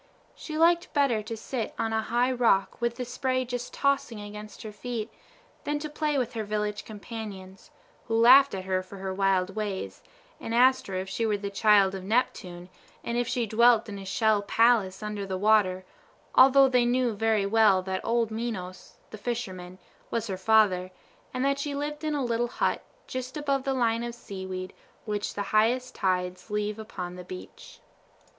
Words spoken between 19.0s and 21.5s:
the fisherman, was her father, and